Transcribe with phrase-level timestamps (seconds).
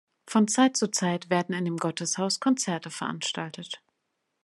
[0.25, 3.83] Von Zeit zu Zeit werden in dem Gotteshaus Konzerte veranstaltet.